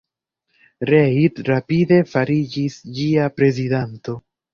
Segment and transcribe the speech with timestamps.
[0.89, 4.17] Reid rapide fariĝis ĝia prezidanto.